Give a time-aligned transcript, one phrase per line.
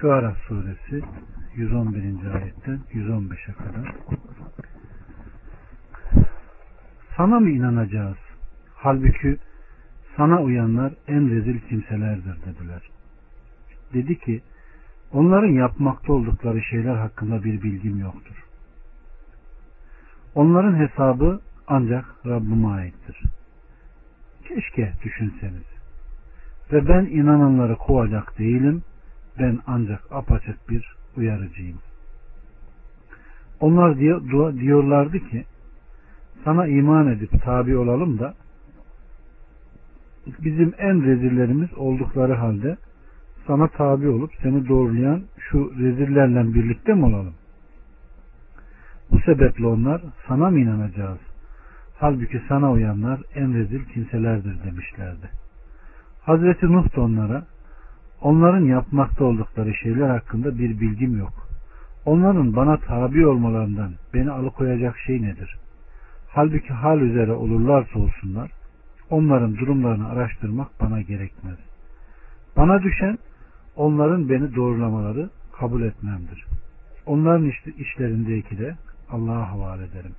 [0.00, 1.04] Şuara suresi
[1.54, 2.34] 111.
[2.34, 3.94] ayetten 115'e kadar.
[7.16, 8.16] Sana mı inanacağız?
[8.74, 9.36] Halbuki
[10.16, 12.82] sana uyanlar en rezil kimselerdir dediler.
[13.94, 14.42] Dedi ki
[15.12, 18.44] onların yapmakta oldukları şeyler hakkında bir bilgim yoktur.
[20.34, 23.22] Onların hesabı ancak Rabbime aittir.
[24.48, 25.66] Keşke düşünseniz.
[26.72, 28.82] Ve ben inananları kovacak değilim.
[29.38, 31.78] Ben ancak apaçık bir uyarıcıyım.
[33.60, 33.98] Onlar
[34.58, 35.44] diyorlardı ki
[36.44, 38.34] sana iman edip tabi olalım da
[40.44, 42.76] bizim en rezillerimiz oldukları halde
[43.46, 47.34] sana tabi olup seni doğrulayan şu rezillerle birlikte mi olalım?
[49.10, 51.18] Bu sebeple onlar sana mı inanacağız?
[51.98, 55.30] Halbuki sana uyanlar en rezil kimselerdir demişlerdi.
[56.22, 57.46] Hazreti Nuh da onlara
[58.22, 61.48] onların yapmakta oldukları şeyler hakkında bir bilgim yok.
[62.04, 65.56] Onların bana tabi olmalarından beni alıkoyacak şey nedir?
[66.28, 68.50] Halbuki hal üzere olurlarsa olsunlar
[69.10, 71.58] onların durumlarını araştırmak bana gerekmez.
[72.56, 73.18] Bana düşen
[73.76, 76.44] onların beni doğrulamaları kabul etmemdir.
[77.06, 78.76] Onların işlerindeki de
[79.10, 80.12] Allah'a havale ederim.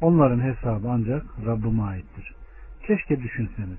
[0.00, 2.34] Onların hesabı ancak Rabbime aittir.
[2.86, 3.78] Keşke düşünseniz.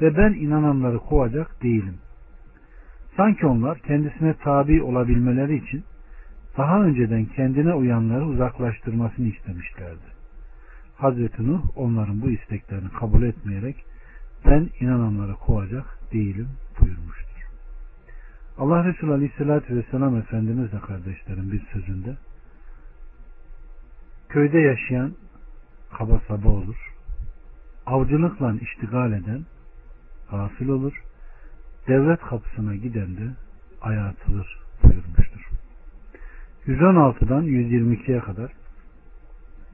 [0.00, 1.94] Ve ben inananları kovacak değilim.
[3.18, 5.84] Sanki onlar kendisine tabi olabilmeleri için
[6.58, 10.08] daha önceden kendine uyanları uzaklaştırmasını istemişlerdi.
[10.96, 13.84] Hazreti Nuh onların bu isteklerini kabul etmeyerek
[14.46, 16.48] ben inananları kovacak değilim
[16.80, 17.42] buyurmuştur.
[18.58, 22.16] Allah Resulü Aleyhisselatü Vesselam Efendimiz de kardeşlerim bir sözünde
[24.28, 25.12] köyde yaşayan
[25.98, 26.94] kaba saba olur,
[27.86, 29.44] avcılıkla iştigal eden
[30.30, 31.07] gafil olur,
[31.88, 33.30] devlet kapısına giden de
[33.80, 35.48] ayartılır buyurmuştur.
[36.66, 38.52] 116'dan 122'ye kadar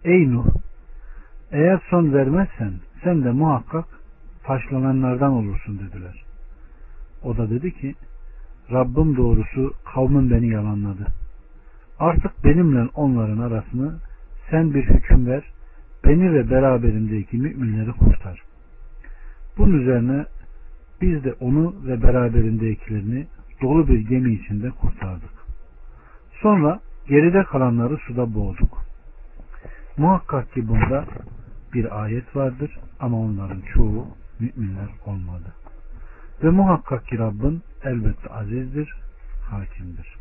[0.05, 0.47] Ey Nuh
[1.53, 2.73] eğer son vermezsen
[3.05, 3.85] sen de muhakkak
[4.45, 6.25] taşlananlardan olursun dediler.
[7.23, 7.95] O da dedi ki
[8.73, 11.07] Rabbim doğrusu kavmin beni yalanladı.
[11.99, 13.95] Artık benimle onların arasını
[14.51, 15.45] sen bir hüküm ver,
[16.05, 18.43] beni ve beraberimdeki müminleri kurtar.
[19.59, 20.27] Bunun üzerine
[21.05, 23.27] biz de onu ve beraberindekilerini
[23.63, 25.35] dolu bir gemi içinde kurtardık.
[26.43, 28.85] Sonra geride kalanları suda boğduk.
[29.97, 31.05] Muhakkak ki bunda
[31.75, 34.07] bir ayet vardır ama onların çoğu
[34.41, 35.55] müminler olmadı.
[36.43, 38.95] Ve muhakkak ki Rabbin elbette azizdir,
[39.51, 40.17] hakimdir.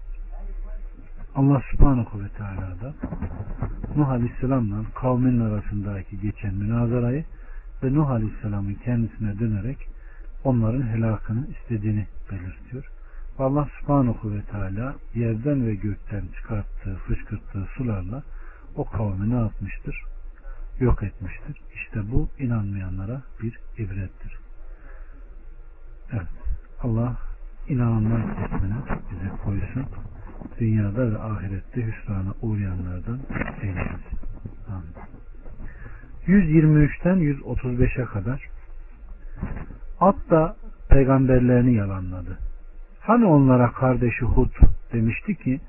[1.35, 2.93] Allah subhanahu ve teala da
[3.95, 7.25] Nuh Aleyhisselam'la kavmin arasındaki geçen münazarayı
[7.83, 9.77] ve Nuh Aleyhisselam'ın kendisine dönerek
[10.43, 12.85] onların helakını istediğini belirtiyor.
[13.37, 18.23] Allah subhanahu ve teala yerden ve gökten çıkarttığı, fışkırttığı sularla
[18.75, 20.03] o kavmi ne yapmıştır?
[20.79, 21.61] Yok etmiştir.
[21.75, 24.37] İşte bu inanmayanlara bir ibrettir.
[26.11, 26.27] Evet.
[26.81, 27.17] Allah
[27.67, 28.75] inananlar kısmını
[29.11, 29.85] bize koysun.
[30.59, 33.19] Dünyada ve ahirette hüsrana uğrayanlardan
[33.61, 34.19] eylesin.
[34.69, 34.93] Amin.
[36.27, 38.49] 123'ten 135'e kadar
[40.03, 40.55] At da
[40.89, 42.37] peygamberlerini yalanladı.
[42.99, 44.51] Hani onlara kardeşi Hud
[44.93, 45.59] demişti ki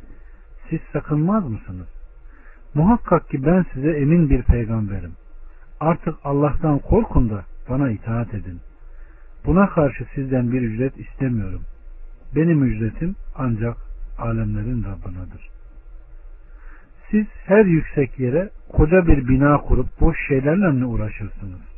[0.70, 1.88] siz sakınmaz mısınız?
[2.74, 5.12] Muhakkak ki ben size emin bir peygamberim.
[5.80, 8.60] Artık Allah'tan korkun da bana itaat edin.
[9.46, 11.62] Buna karşı sizden bir ücret istemiyorum.
[12.36, 13.76] Benim ücretim ancak
[14.18, 15.48] alemlerin Rabbinadır.
[17.10, 21.73] Siz her yüksek yere koca bir bina kurup boş şeylerle mi uğraşırsınız?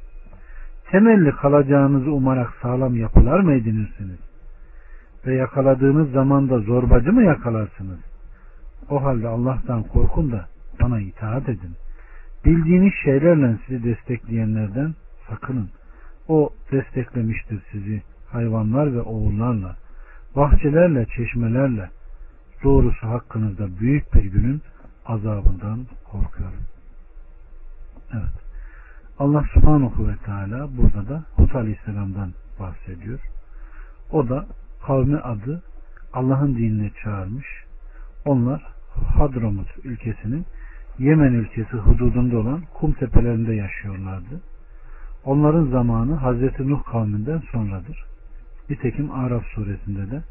[0.90, 4.18] Temelli kalacağınızı umarak sağlam yapılar mı edinirsiniz?
[5.26, 7.98] Ve yakaladığınız zaman da zorbacı mı yakalarsınız?
[8.90, 10.48] O halde Allah'tan korkun da
[10.82, 11.76] bana itaat edin.
[12.44, 14.94] Bildiğiniz şeylerle sizi destekleyenlerden
[15.28, 15.70] sakının.
[16.28, 19.76] O desteklemiştir sizi hayvanlar ve oğullarla,
[20.36, 21.90] bahçelerle, çeşmelerle.
[22.64, 24.62] Doğrusu hakkınızda büyük bir günün
[25.06, 26.62] azabından korkuyorum.
[28.12, 28.45] Evet.
[29.18, 33.20] Allah subhanahu ve teala burada da Hud aleyhisselamdan bahsediyor.
[34.10, 34.46] O da
[34.86, 35.62] kavmi adı
[36.12, 37.46] Allah'ın dinine çağırmış.
[38.24, 38.62] Onlar
[39.18, 40.46] Hadramut ülkesinin
[40.98, 44.40] Yemen ülkesi hududunda olan kum tepelerinde yaşıyorlardı.
[45.24, 48.04] Onların zamanı Hazreti Nuh kavminden sonradır.
[48.70, 50.22] Nitekim Araf suresinde de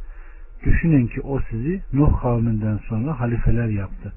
[0.66, 4.14] düşünün ki o sizi Nuh kavminden sonra halifeler yaptı.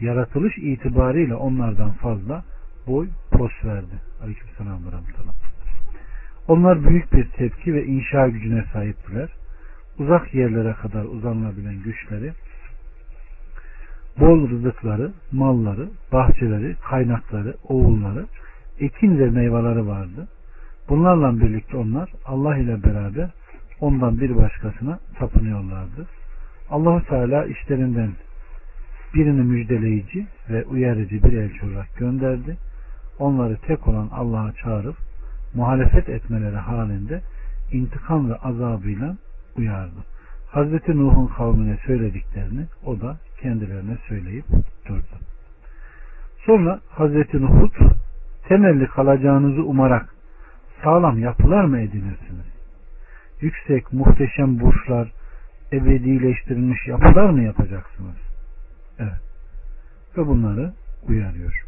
[0.00, 2.44] Yaratılış itibariyle onlardan fazla
[2.86, 3.94] boy pos verdi.
[4.22, 4.90] Aleykümselam ve
[6.48, 9.28] Onlar büyük bir tepki ve inşa gücüne sahiptiler.
[9.98, 12.32] uzak yerlere kadar uzanabilen güçleri,
[14.20, 18.26] bol rızıkları, malları, bahçeleri, kaynakları, oğulları,
[18.80, 20.28] ekin ve meyveleri vardı.
[20.88, 23.30] Bunlarla birlikte onlar Allah ile beraber
[23.80, 26.06] ondan bir başkasına tapınıyorlardı.
[26.70, 28.10] Allahu Teala işlerinden
[29.14, 32.56] birini müjdeleyici ve uyarıcı bir elçi olarak gönderdi.
[33.18, 34.96] Onları tek olan Allah'a çağırıp
[35.54, 37.22] muhalefet etmeleri halinde
[37.72, 39.16] intikam ve azabıyla
[39.56, 40.04] uyardı.
[40.50, 44.44] Hazreti Nuh'un kavmine söylediklerini o da kendilerine söyleyip
[44.88, 45.16] durdu.
[46.46, 47.76] Sonra Hazreti Nuh'ut
[48.48, 50.14] temelli kalacağınızı umarak
[50.84, 52.46] sağlam yapılar mı edinirsiniz?
[53.40, 55.12] Yüksek, muhteşem burçlar,
[55.72, 58.16] ebedileştirilmiş yapılar mı yapacaksınız?
[58.98, 59.20] Evet.
[60.16, 60.72] Ve bunları
[61.08, 61.65] uyarıyor.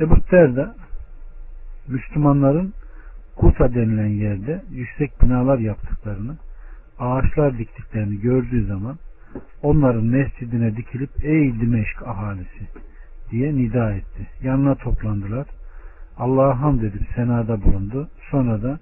[0.00, 0.74] Ebu Derda
[1.88, 2.74] Müslümanların
[3.36, 6.36] Kuta denilen yerde yüksek binalar yaptıklarını,
[6.98, 8.98] ağaçlar diktiklerini gördüğü zaman
[9.62, 12.68] onların mescidine dikilip ey Dimeşk ahalisi
[13.30, 14.26] diye nida etti.
[14.42, 15.46] Yanına toplandılar.
[16.18, 18.08] Allah'a hamd edip senada bulundu.
[18.30, 18.78] Sonra da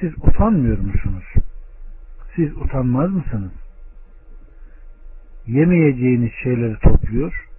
[0.00, 1.24] siz utanmıyor musunuz?
[2.36, 3.52] Siz utanmaz mısınız?
[5.46, 7.49] Yemeyeceğiniz şeyleri topluyor,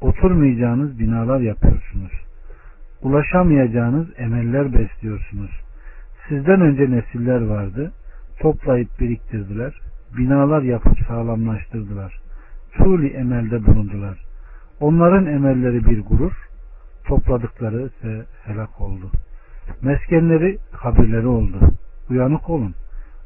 [0.00, 2.12] oturmayacağınız binalar yapıyorsunuz.
[3.02, 5.50] Ulaşamayacağınız emeller besliyorsunuz.
[6.28, 7.92] Sizden önce nesiller vardı,
[8.40, 9.80] toplayıp biriktirdiler,
[10.18, 12.20] binalar yapıp sağlamlaştırdılar.
[12.72, 14.18] Tuli emelde bulundular.
[14.80, 16.32] Onların emelleri bir gurur,
[17.04, 19.10] topladıkları ise helak oldu.
[19.82, 21.58] Meskenleri kabirleri oldu.
[22.10, 22.74] Uyanık olun.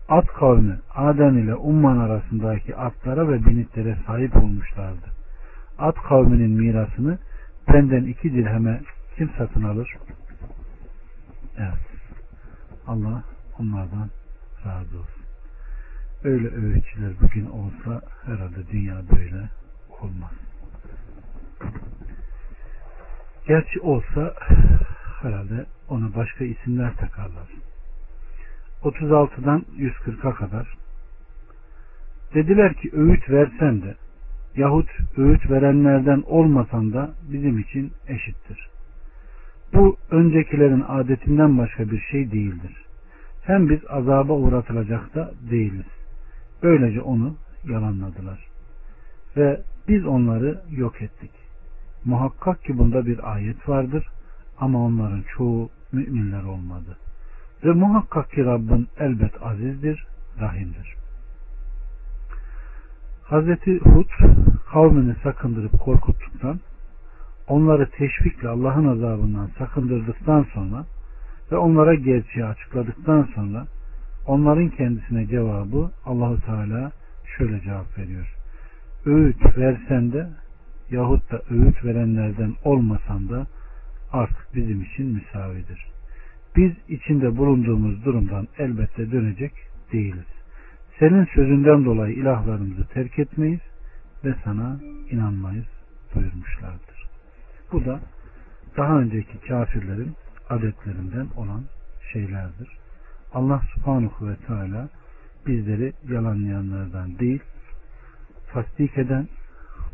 [0.09, 5.22] At kavmi Aden ile Umman arasındaki atlara ve binitlere sahip olmuşlardı.
[5.79, 7.19] At kavminin mirasını
[7.69, 8.81] benden iki dirheme
[9.17, 9.97] kim satın alır?
[11.59, 11.93] Evet.
[12.87, 13.25] Allah
[13.59, 14.11] onlardan
[14.67, 15.23] razı olsun.
[16.25, 19.49] Öyle öğütçüler bugün olsa herhalde dünya böyle
[20.01, 20.33] olmaz.
[23.47, 24.35] Gerçi olsa
[25.23, 27.49] herhalde ona başka isimler takarlar.
[28.83, 30.77] 36'dan 140'a kadar
[32.35, 33.95] dediler ki öğüt versen de
[34.57, 38.69] yahut öğüt verenlerden olmasan da bizim için eşittir.
[39.75, 42.85] Bu öncekilerin adetinden başka bir şey değildir.
[43.43, 45.87] Hem biz azaba uğratılacak da değiliz.
[46.63, 48.47] Böylece onu yalanladılar.
[49.37, 51.31] Ve biz onları yok ettik.
[52.05, 54.07] Muhakkak ki bunda bir ayet vardır
[54.59, 56.97] ama onların çoğu müminler olmadı.
[57.65, 60.07] Ve muhakkak ki Rabbin elbet azizdir,
[60.41, 61.02] rahimdir.
[63.33, 64.11] Hazreti Hud
[64.73, 66.61] kavmini sakındırıp korkuttuktan
[67.49, 70.85] onları teşvikle Allah'ın azabından sakındırdıktan sonra
[71.53, 73.67] ve onlara gerçeği açıkladıktan sonra
[74.27, 76.93] onların kendisine cevabı Allahu Teala
[77.39, 78.35] şöyle cevap veriyor.
[79.07, 80.29] Öğüt versen de
[80.91, 83.47] yahut da öğüt verenlerden olmasan da
[84.13, 85.87] artık bizim için müsavidir.
[86.57, 89.53] Biz içinde bulunduğumuz durumdan elbette dönecek
[89.93, 90.42] değiliz.
[91.03, 93.61] Senin sözünden dolayı ilahlarımızı terk etmeyiz
[94.25, 95.67] ve sana inanmayız
[96.15, 97.07] buyurmuşlardır.
[97.73, 98.01] Bu da
[98.77, 100.13] daha önceki kafirlerin
[100.51, 101.63] adetlerinden olan
[102.13, 102.69] şeylerdir.
[103.35, 104.89] Allah subhanahu ve teala
[105.47, 107.43] bizleri yalanlayanlardan değil,
[108.53, 109.29] tasdik eden,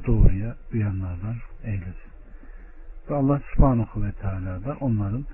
[0.07, 2.13] doğruya uyanlardan eylesin.
[3.11, 5.25] Ve Allah subhanahu ve teala da onların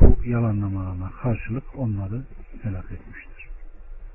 [0.00, 2.22] bu yalanlamalarına karşılık onları
[2.62, 3.33] helak etmiştir.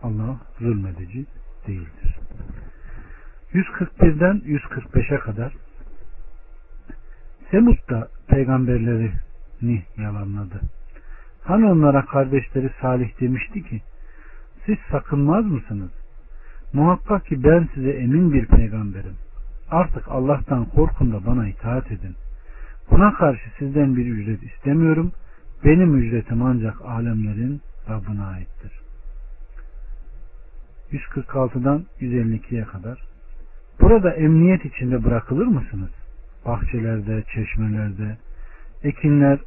[0.03, 1.25] Allah zulmedici
[1.67, 2.15] değildir.
[3.53, 5.53] 141'den 145'e kadar
[7.51, 10.61] Semud da peygamberlerini yalanladı.
[11.43, 13.81] Hani onlara kardeşleri Salih demişti ki
[14.65, 15.91] siz sakınmaz mısınız?
[16.73, 19.15] Muhakkak ki ben size emin bir peygamberim.
[19.71, 22.15] Artık Allah'tan korkun da bana itaat edin.
[22.91, 25.11] Buna karşı sizden bir ücret istemiyorum.
[25.65, 28.71] Benim ücretim ancak alemlerin Rabbine aittir.
[30.91, 32.99] 146'dan 152'ye kadar.
[33.81, 35.89] Burada emniyet içinde bırakılır mısınız?
[36.45, 38.17] Bahçelerde, çeşmelerde,
[38.83, 39.39] ekinler,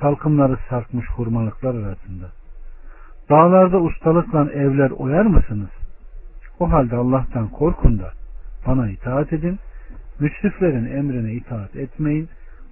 [0.00, 2.30] salkımları sarkmış hurmalıklar arasında.
[3.30, 5.70] Dağlarda ustalıkla evler oyar mısınız?
[6.60, 8.12] O halde Allah'tan korkun da
[8.66, 9.58] bana itaat edin.
[10.20, 12.28] Müsriflerin emrine itaat etmeyin.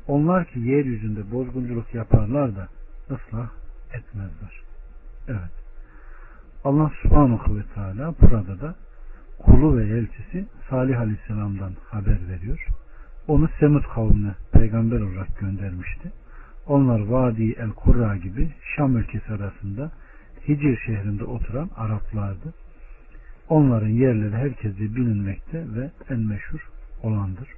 [0.09, 2.69] Onlar ki yeryüzünde bozgunculuk yaparlar da
[3.11, 3.49] ıslah
[3.93, 4.61] etmezler.
[5.29, 5.68] Evet.
[6.69, 8.75] Allah subhanahu ve teala burada da
[9.39, 12.67] kulu ve elçisi Salih aleyhisselamdan haber veriyor.
[13.29, 16.13] Onu Semud kavmine peygamber olarak göndermişti.
[16.67, 19.91] Onlar Vadi el Kurra gibi Şam ülkesi arasında
[20.49, 22.55] Hicr şehrinde oturan Araplardı.
[23.49, 26.69] onların yerleri herkese bilinmekte ve en meşhur
[27.03, 27.49] olandır.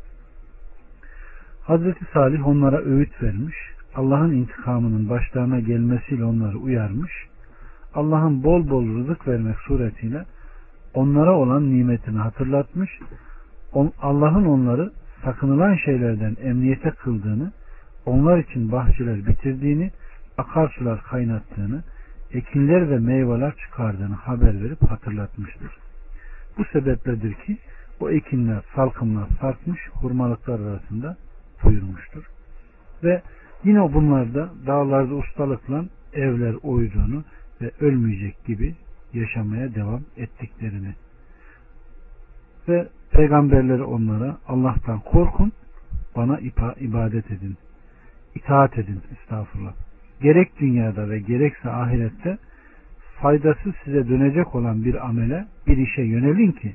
[1.63, 3.57] Hazreti Salih onlara öğüt vermiş,
[3.95, 7.30] Allah'ın intikamının başlarına gelmesiyle onları uyarmış,
[7.95, 10.25] Allah'ın bol bol rızık vermek suretiyle
[10.95, 12.91] onlara olan nimetini hatırlatmış,
[14.03, 14.93] Allah'ın onları
[15.25, 17.53] sakınılan şeylerden emniyete kıldığını,
[18.07, 19.91] onlar için bahçeler bitirdiğini,
[20.39, 21.83] akarsular kaynattığını,
[22.33, 25.71] ekinler ve meyveler çıkardığını haber verip hatırlatmıştır.
[26.59, 27.59] Bu sebepledir ki
[28.01, 31.17] o ekinler, salkımlar sarkmış, hurmalıklar arasında
[31.65, 32.25] buyurmuştur.
[33.05, 33.23] Ve
[33.65, 37.25] yine bunlarda dağlarda ustalıkla evler oyduğunu
[37.61, 38.75] ve ölmeyecek gibi
[39.15, 40.95] yaşamaya devam ettiklerini
[42.69, 45.53] ve peygamberleri onlara Allah'tan korkun
[46.17, 46.39] bana
[46.81, 47.57] ibadet edin
[48.35, 49.73] itaat edin estağfurullah
[50.23, 52.39] gerek dünyada ve gerekse ahirette
[53.21, 56.75] faydası size dönecek olan bir amele bir işe yönelin ki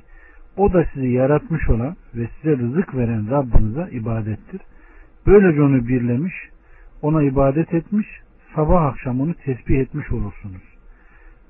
[0.56, 4.60] o da sizi yaratmış olan ve size rızık veren Rabbinize ibadettir.
[5.26, 6.34] Böylece onu birlemiş,
[7.02, 8.06] ona ibadet etmiş,
[8.54, 10.75] sabah akşam onu tesbih etmiş olursunuz.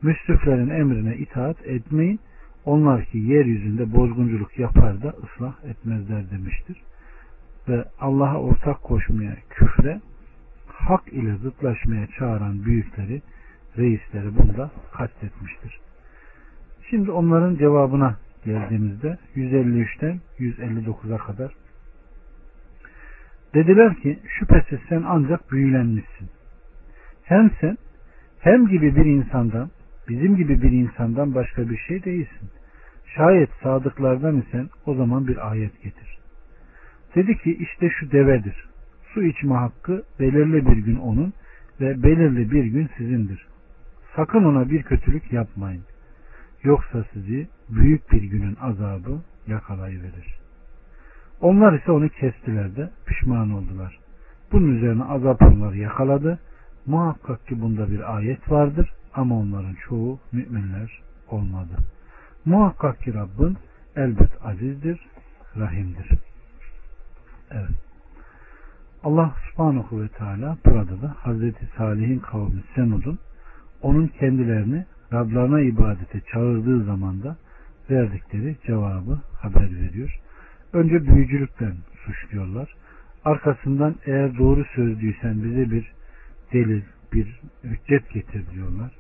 [0.02, 2.20] Müslüflerin emrine itaat etmeyin.
[2.64, 6.82] Onlar ki yeryüzünde bozgunculuk yapar da ıslah etmezler demiştir.
[7.68, 10.00] Ve Allah'a ortak koşmaya, küfre,
[10.66, 13.22] hak ile zıtlaşmaya çağıran büyükleri,
[13.78, 15.80] reisleri bunda kastetmiştir.
[16.90, 21.52] Şimdi onların cevabına geldiğimizde 153'ten 159'a kadar
[23.54, 26.28] dediler ki şüphesiz sen ancak büyülenmişsin.
[27.22, 27.78] Hem sen
[28.40, 29.70] hem gibi bir insandan
[30.08, 32.50] bizim gibi bir insandan başka bir şey değilsin.
[33.16, 36.18] Şayet sadıklardan isen o zaman bir ayet getir.
[37.14, 38.68] Dedi ki işte şu devedir.
[39.14, 41.32] Su içme hakkı belirli bir gün onun
[41.80, 43.46] ve belirli bir gün sizindir.
[44.16, 45.82] Sakın ona bir kötülük yapmayın.
[46.62, 50.38] Yoksa sizi büyük bir günün azabı yakalayıverir.
[51.40, 53.98] Onlar ise onu kestiler de pişman oldular.
[54.52, 56.38] Bunun üzerine azap onları yakaladı.
[56.86, 61.76] Muhakkak ki bunda bir ayet vardır ama onların çoğu müminler olmadı.
[62.44, 63.56] Muhakkak ki Rabbin
[63.96, 65.00] elbet azizdir,
[65.56, 66.08] rahimdir.
[67.50, 67.70] Evet.
[69.04, 73.18] Allah subhanahu ve teala burada da Hazreti Salih'in kavmi Semud'un
[73.82, 77.37] onun kendilerini Rablarına ibadete çağırdığı zaman da
[77.90, 80.20] verdikleri cevabı haber veriyor.
[80.73, 82.75] Önce büyücülükten suçluyorlar.
[83.25, 85.92] Arkasından eğer doğru sözlüysen bize bir
[86.52, 86.82] delil,
[87.12, 88.90] bir hüccet getir diyorlar.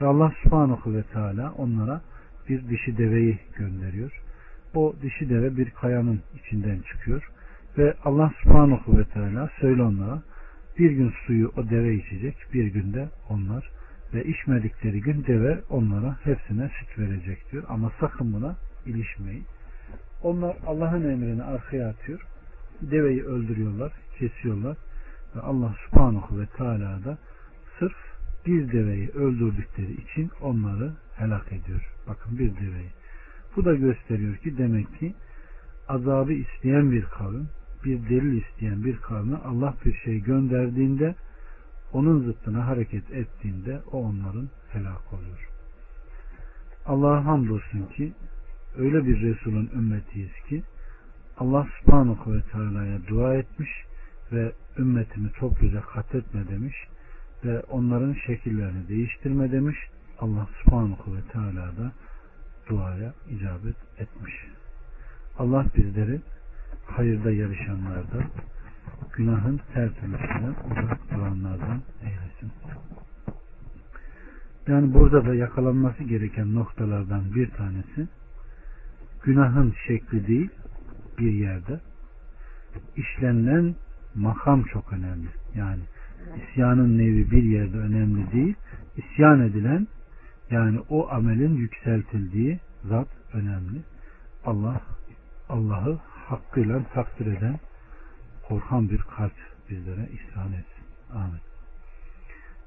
[0.00, 2.00] Ve Allah subhanahu ve teala onlara
[2.48, 4.12] bir dişi deveyi gönderiyor.
[4.74, 7.30] O dişi deve bir kayanın içinden çıkıyor.
[7.78, 10.22] Ve Allah subhanahu ve teala söyle onlara
[10.78, 13.70] bir gün suyu o deve içecek, bir günde onlar
[14.14, 17.64] ve içmedikleri gün deve onlara hepsine süt verecek diyor.
[17.68, 19.44] Ama sakın buna ilişmeyin.
[20.22, 22.26] Onlar Allah'ın emrini arkaya atıyor.
[22.80, 24.76] Deveyi öldürüyorlar, kesiyorlar.
[25.36, 27.18] Ve Allah subhanahu ve teala da
[27.78, 27.96] sırf
[28.48, 31.92] bir deveyi öldürdükleri için onları helak ediyor.
[32.08, 32.90] Bakın bir deveyi.
[33.56, 35.14] Bu da gösteriyor ki demek ki
[35.88, 37.48] azabı isteyen bir kavim,
[37.84, 41.14] bir delil isteyen bir kavme Allah bir şey gönderdiğinde
[41.92, 45.48] onun zıttına hareket ettiğinde o onların helak oluyor.
[46.86, 48.12] Allah'a hamdolsun ki
[48.78, 50.62] öyle bir Resulün ümmetiyiz ki
[51.38, 53.70] Allah subhanahu ve teala'ya dua etmiş
[54.32, 56.74] ve ümmetimi topluca katletme demiş
[57.44, 59.76] ve onların şekillerini değiştirme demiş.
[60.20, 61.92] Allah subhanahu ve teala da
[62.68, 64.34] duaya icabet etmiş.
[65.38, 66.20] Allah bizleri
[66.86, 68.24] hayırda yarışanlardan
[69.12, 69.88] günahın her
[70.70, 72.52] uzak duranlardan eylesin.
[74.68, 78.08] Yani burada da yakalanması gereken noktalardan bir tanesi
[79.22, 80.50] günahın şekli değil
[81.18, 81.80] bir yerde
[82.96, 83.74] işlenilen
[84.14, 85.28] makam çok önemli.
[85.54, 85.82] Yani
[86.36, 88.54] isyanın nevi bir yerde önemli değil.
[88.96, 89.86] İsyan edilen
[90.50, 93.82] yani o amelin yükseltildiği zat önemli.
[94.44, 94.80] Allah
[95.48, 97.58] Allah'ı hakkıyla takdir eden
[98.48, 99.32] korkan bir kalp
[99.70, 100.84] bizlere ihsan etsin.
[101.14, 101.40] Amin.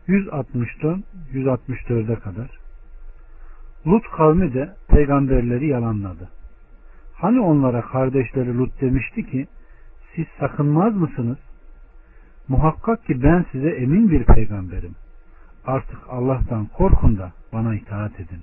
[0.07, 1.03] 160'dan
[1.33, 2.59] 164'e kadar
[3.87, 6.29] Lut kavmi de peygamberleri yalanladı.
[7.13, 9.47] Hani onlara kardeşleri Lut demişti ki
[10.15, 11.37] siz sakınmaz mısınız?
[12.51, 14.95] Muhakkak ki ben size emin bir peygamberim.
[15.65, 18.41] Artık Allah'tan korkun da bana itaat edin.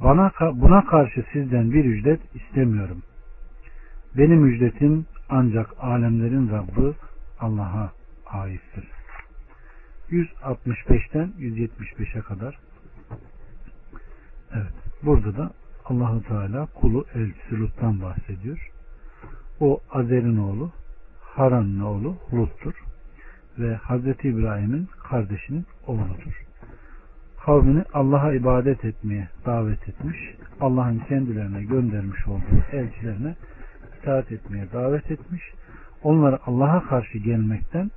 [0.00, 3.02] Bana buna karşı sizden bir ücret istemiyorum.
[4.16, 6.94] Benim ücretim ancak alemlerin Rabbi
[7.40, 7.92] Allah'a
[8.26, 8.88] aittir.
[10.10, 12.58] 165'ten 175'e kadar
[14.52, 14.74] Evet.
[15.02, 15.50] Burada da
[15.84, 18.70] Allahu Teala kulu elçisi Lut'tan bahsediyor.
[19.60, 20.72] O Azer'in oğlu,
[21.20, 22.89] Haran'ın oğlu Lut'tur
[23.60, 26.44] ve Hazreti İbrahim'in kardeşinin oğludur.
[27.44, 30.16] Kavmini Allah'a ibadet etmeye davet etmiş,
[30.60, 33.36] Allah'ın kendilerine göndermiş olduğu elçilerine
[34.00, 35.42] itaat etmeye davet etmiş,
[36.02, 37.90] onları Allah'a karşı gelmekten,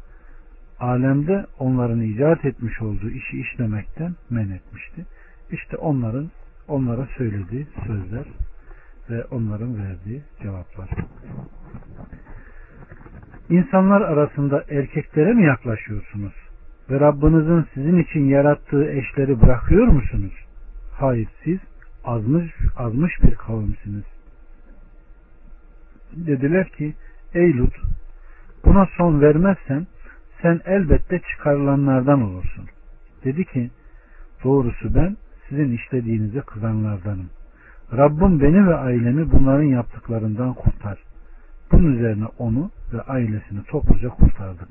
[0.79, 5.05] alemde onların icat etmiş olduğu işi işlemekten men etmişti.
[5.51, 6.31] İşte onların
[6.67, 8.25] onlara söylediği sözler
[9.09, 10.89] ve onların verdiği cevaplar.
[13.53, 16.33] İnsanlar arasında erkeklere mi yaklaşıyorsunuz?
[16.89, 20.33] Ve Rabbinizin sizin için yarattığı eşleri bırakıyor musunuz?
[20.91, 21.59] Hayır siz
[22.03, 24.03] azmış, azmış bir kavimsiniz.
[26.13, 26.93] Dediler ki
[27.33, 27.73] ey Lut
[28.65, 29.87] buna son vermezsen
[30.41, 32.65] sen elbette çıkarılanlardan olursun.
[33.23, 33.71] Dedi ki
[34.43, 35.17] doğrusu ben
[35.49, 37.29] sizin işlediğinize kızanlardanım.
[37.97, 41.12] Rabbim beni ve ailemi bunların yaptıklarından kurtar.
[41.73, 44.67] Bunun üzerine onu ve ailesini topluca kurtardık.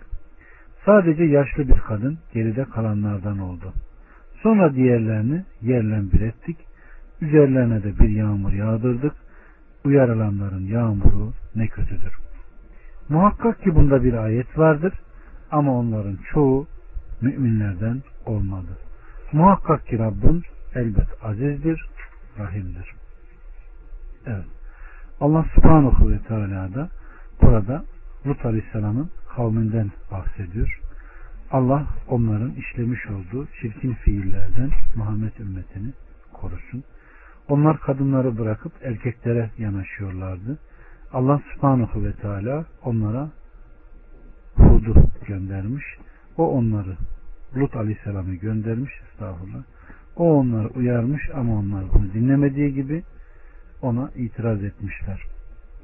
[0.87, 3.73] Sadece yaşlı bir kadın geride kalanlardan oldu.
[4.42, 6.56] Sonra diğerlerini yerle bir ettik.
[7.21, 9.12] Üzerlerine de bir yağmur yağdırdık.
[9.85, 12.16] Uyarılanların yağmuru ne kötüdür.
[13.09, 14.92] Muhakkak ki bunda bir ayet vardır
[15.50, 16.66] ama onların çoğu
[17.21, 18.78] müminlerden olmadı.
[19.32, 20.42] Muhakkak ki Rabbin
[20.75, 21.87] elbet azizdir,
[22.38, 22.94] rahimdir.
[24.26, 24.62] Evet.
[25.23, 26.88] Allah subhanahu ve teala da
[27.43, 27.85] burada
[28.26, 30.81] Lut aleyhisselamın kavminden bahsediyor.
[31.50, 35.93] Allah onların işlemiş olduğu çirkin fiillerden Muhammed ümmetini
[36.33, 36.85] korusun.
[37.49, 40.59] Onlar kadınları bırakıp erkeklere yanaşıyorlardı.
[41.12, 43.31] Allah subhanahu ve teala onlara
[44.57, 44.95] Hud'u
[45.26, 45.85] göndermiş.
[46.37, 46.97] O onları
[47.57, 48.93] Lut aleyhisselamı göndermiş.
[49.12, 49.62] Estağfurullah.
[50.17, 53.02] O onları uyarmış ama onlar bunu dinlemediği gibi
[53.82, 55.22] ona itiraz etmişler.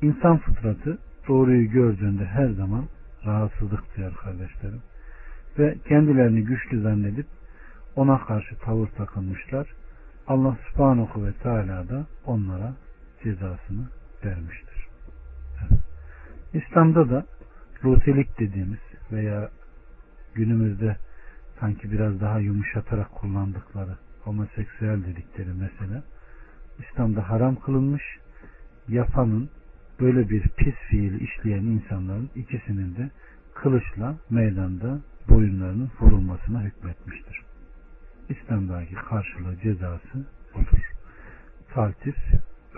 [0.03, 2.85] İnsan fıtratı doğruyu gördüğünde her zaman
[3.27, 4.83] rahatsızlık duyar kardeşlerim.
[5.59, 7.27] Ve kendilerini güçlü zannedip
[7.97, 9.69] ona karşı tavır takılmışlar.
[10.27, 12.75] Allah subhanahu ve teala da onlara
[13.25, 13.89] cezasını
[14.25, 14.87] vermiştir.
[15.61, 15.81] Evet.
[16.55, 17.27] İslam'da da
[17.85, 18.81] rutilik dediğimiz
[19.13, 19.51] veya
[20.35, 20.97] günümüzde
[21.61, 26.03] sanki biraz daha yumuşatarak kullandıkları homoseksüel dedikleri mesela
[26.79, 28.03] İslam'da haram kılınmış
[28.89, 29.51] yapanın
[30.01, 33.11] böyle bir pis fiil işleyen insanların ikisinin de
[33.55, 37.43] kılıçla meydanda boyunlarının vurulmasına hükmetmiştir.
[38.29, 40.93] İslam'daki karşılığı cezası budur.
[41.75, 42.17] Taltif,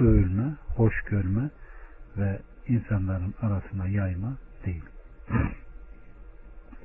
[0.01, 1.51] övülme, hoş görme
[2.17, 4.37] ve insanların arasına yayma
[4.67, 4.85] değil.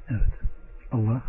[0.10, 0.39] Evet.
[0.91, 1.23] Allah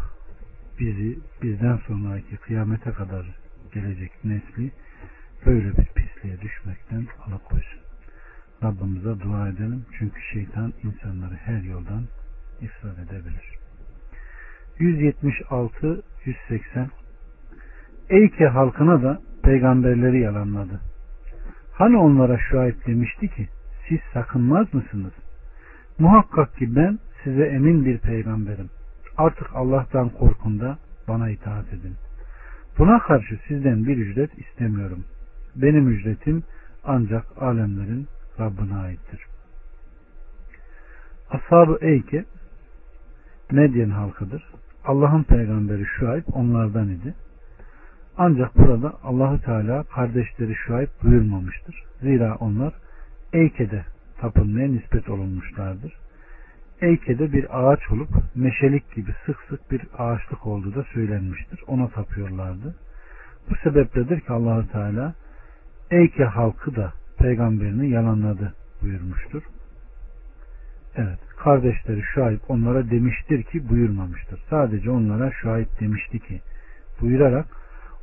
[0.81, 3.27] bizi bizden sonraki kıyamete kadar
[3.75, 4.72] gelecek nesli
[5.46, 7.81] böyle bir pisliğe düşmekten alıkoysun.
[8.62, 9.85] Rabbimize dua edelim.
[9.99, 12.05] Çünkü şeytan insanları her yoldan
[12.61, 13.57] ifsad edebilir.
[14.79, 16.90] 176 180
[18.11, 20.81] Eyke halkına da peygamberleri yalanladı.
[21.72, 23.49] Hani onlara şahit demişti ki
[23.88, 25.12] siz sakınmaz mısınız?
[25.99, 28.70] Muhakkak ki ben size emin bir peygamberim.
[29.16, 31.94] Artık Allah'tan korkun da bana itaat edin.
[32.79, 35.05] Buna karşı sizden bir ücret istemiyorum.
[35.57, 36.42] Benim ücretim
[36.85, 38.07] ancak alemlerin
[38.40, 39.21] Rabbine aittir.
[41.31, 42.25] Ashab-ı Eyke
[43.51, 44.45] Medyen halkıdır.
[44.85, 47.14] Allah'ın peygamberi Şuayb onlardan idi.
[48.19, 51.83] Ancak burada Allahü Teala kardeşleri Şuayb buyurmamıştır.
[52.01, 52.75] Zira onlar
[53.33, 53.85] Eyke'de
[54.21, 55.92] tapınmaya nispet olunmuşlardır.
[56.81, 61.61] Eyke'de bir ağaç olup meşelik gibi sık sık bir ağaçlık olduğu da söylenmiştir.
[61.66, 62.75] Ona tapıyorlardı.
[63.51, 65.14] Bu sebepledir ki Allahü Teala
[65.90, 69.42] Eyke halkı da peygamberini yalanladı buyurmuştur.
[70.96, 74.42] Evet, kardeşleri Şuayb onlara demiştir ki buyurmamıştır.
[74.51, 76.40] Sadece onlara Şuayb demişti ki
[77.01, 77.46] buyurarak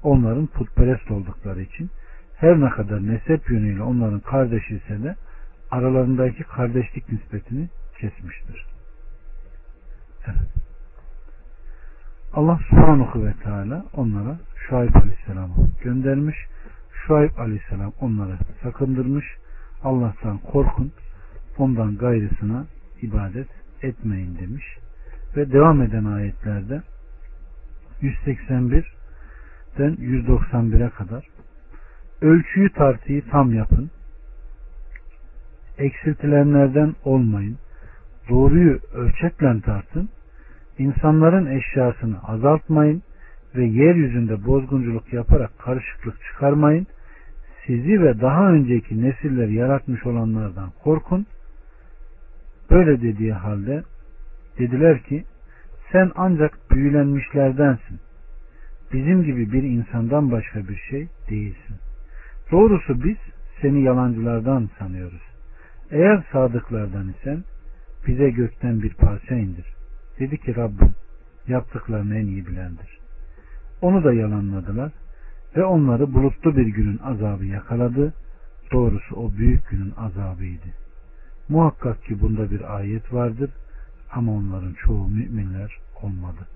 [0.04, 1.90] onların putperest oldukları için
[2.36, 5.16] her ne kadar nesep yönüyle onların kardeşi ise de
[5.72, 7.70] aralarındaki kardeşlik nispetini
[8.00, 8.66] kesmiştir.
[10.28, 10.50] Evet.
[12.34, 16.38] Allah subhanahu ve teala onlara Şuayb aleyhisselamı göndermiş
[17.08, 19.26] Şuayb aleyhisselam onları sakındırmış.
[19.84, 20.92] Allah'tan korkun.
[21.58, 22.66] Ondan gayrısına
[23.02, 23.48] ibadet
[23.82, 24.66] etmeyin demiş.
[25.36, 26.82] Ve devam eden ayetlerde
[28.02, 31.28] 181'den 191'e kadar
[32.22, 33.92] ölçüyü tartıyı tam yapın.
[35.78, 37.58] Eksiltilenlerden olmayın.
[38.30, 40.10] Doğruyu ölçekle tartın.
[40.78, 43.04] İnsanların eşyasını azaltmayın
[43.56, 46.88] ve yeryüzünde bozgunculuk yaparak karışıklık çıkarmayın.
[47.66, 51.26] sizi ve daha önceki nesilleri yaratmış olanlardan korkun.
[52.72, 53.84] Böyle dediği halde
[54.60, 55.24] dediler ki
[55.92, 58.00] sen ancak büyülenmişlerdensin.
[58.94, 61.76] Bizim gibi bir insandan başka bir şey değilsin.
[62.52, 63.18] Doğrusu biz
[63.62, 65.22] seni yalancılardan sanıyoruz.
[65.92, 67.44] Eğer sadıklardan isen
[68.08, 69.66] bize gökten bir parça indir.
[70.20, 70.96] Dedi ki Rabbim
[71.48, 73.03] yaptıklarını en iyi bilendir.
[73.84, 74.92] Onu da yalanladılar
[75.56, 78.14] ve onları bulutlu bir günün azabı yakaladı.
[78.72, 80.68] Doğrusu o büyük günün azabıydı.
[81.50, 83.50] Muhakkak ki bunda bir ayet vardır
[84.12, 86.48] ama onların çoğu müminler olmadı.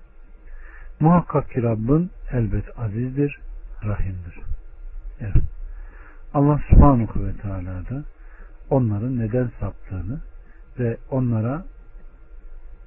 [1.00, 3.40] Muhakkak ki Rabbin elbet azizdir,
[3.84, 4.40] rahimdir.
[5.20, 5.44] Evet.
[6.34, 8.04] Allah subhanahu ve teala da
[8.70, 10.20] onların neden saptığını
[10.78, 11.64] ve onlara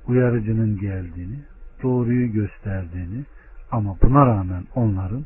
[0.08, 1.40] uyarıcının geldiğini,
[1.84, 3.26] doğruyu gösterdiğini
[3.72, 5.26] ama buna rağmen onların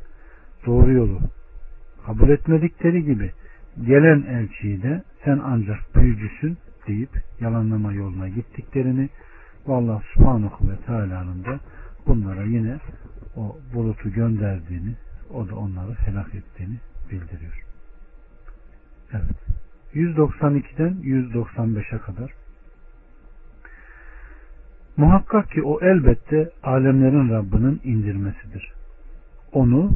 [0.65, 1.19] doğru yolu
[2.05, 3.31] kabul etmedikleri gibi
[3.83, 9.09] gelen elçiyi de sen ancak büyücüsün deyip yalanlama yoluna gittiklerini
[9.67, 11.59] ve Allah subhanahu ve teala'nın da
[12.07, 12.77] bunlara yine
[13.35, 14.95] o bulutu gönderdiğini
[15.33, 16.75] o da onları helak ettiğini
[17.11, 17.65] bildiriyor.
[19.13, 19.35] Evet.
[19.93, 22.31] 192'den 195'e kadar
[24.97, 28.73] Muhakkak ki o elbette alemlerin Rabbinin indirmesidir.
[29.51, 29.91] Onu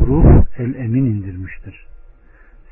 [0.00, 1.86] ruh el emin indirmiştir.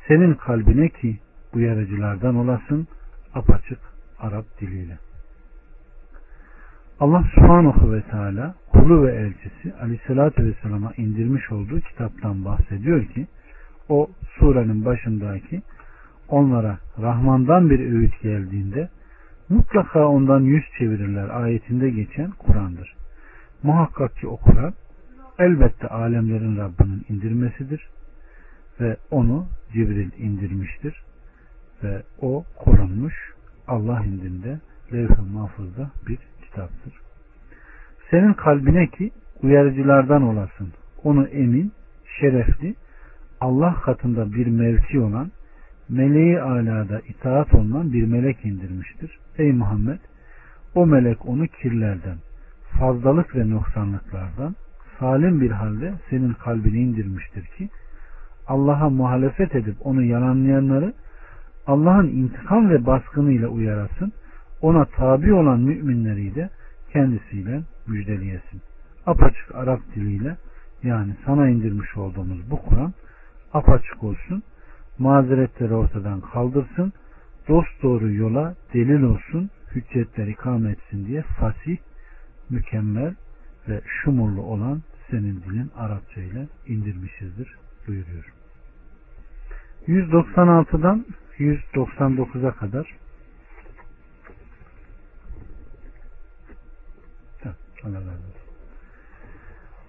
[0.07, 1.19] Senin kalbine ki
[1.53, 2.87] uyarıcılardan olasın
[3.33, 3.79] apaçık
[4.19, 4.97] Arap diliyle.
[6.99, 13.27] Allah subhanahu ve teala kulu ve elçisi aleyhissalatü vesselama indirmiş olduğu kitaptan bahsediyor ki
[13.89, 15.61] o surenin başındaki
[16.29, 18.89] onlara Rahman'dan bir öğüt geldiğinde
[19.49, 22.95] mutlaka ondan yüz çevirirler ayetinde geçen Kur'an'dır.
[23.63, 24.73] Muhakkak ki o Kur'an
[25.39, 27.89] elbette alemlerin Rabbinin indirmesidir
[28.79, 31.01] ve onu Cibril indirmiştir
[31.83, 33.33] ve o korunmuş
[33.67, 34.59] Allah indinde
[34.93, 36.93] levh-i mahfuzda bir kitaptır.
[38.11, 39.11] Senin kalbine ki
[39.43, 40.73] uyarıcılardan olasın.
[41.03, 41.71] Onu emin,
[42.19, 42.75] şerefli,
[43.41, 45.31] Allah katında bir mevki olan,
[45.89, 49.19] meleği alada itaat olunan bir melek indirmiştir.
[49.37, 49.99] Ey Muhammed!
[50.75, 52.17] O melek onu kirlerden,
[52.79, 54.55] fazlalık ve noksanlıklardan
[54.99, 57.69] salim bir halde senin kalbine indirmiştir ki
[58.47, 60.93] Allah'a muhalefet edip onu yalanlayanları
[61.67, 64.13] Allah'ın intikam ve baskınıyla uyarasın,
[64.61, 66.49] ona tabi olan müminleri de
[66.93, 68.61] kendisiyle müjdeleyesin.
[69.05, 70.37] Apaçık Arap diliyle
[70.83, 72.93] yani sana indirmiş olduğumuz bu Kur'an
[73.53, 74.43] apaçık olsun,
[74.99, 76.93] mazeretleri ortadan kaldırsın,
[77.47, 81.77] dost doğru yola delil olsun, hüccetleri ikame etsin diye fasih,
[82.49, 83.15] mükemmel
[83.69, 84.81] ve şumurlu olan
[85.11, 87.55] senin dilin Arapça ile indirmişizdir
[87.87, 88.33] buyuruyor.
[89.87, 91.05] 196'dan
[91.39, 92.95] 199'a kadar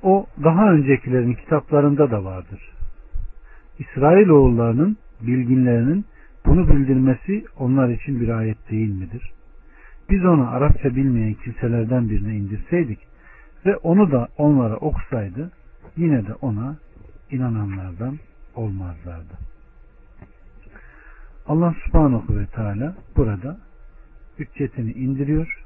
[0.03, 2.76] O daha öncekilerin kitaplarında da vardır.
[3.79, 6.05] İsrail oğullarının bilginlerinin
[6.47, 9.33] bunu bildirmesi onlar için bir ayet değil midir?
[10.11, 12.99] Biz onu Arapça bilmeyen kimselerden birine indirseydik
[13.67, 15.51] ve onu da onlara okusaydı
[15.97, 16.77] yine de ona
[17.31, 18.19] inananlardan
[18.55, 19.39] olmazlardı.
[21.47, 23.59] Allah subhanahu ve teala burada
[24.39, 25.65] hüccetini indiriyor.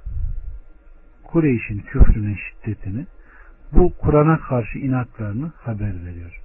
[1.25, 3.07] Kureyş'in küfrünün şiddetini
[3.73, 6.39] bu Kur'an'a karşı inatlarını haber veriyor.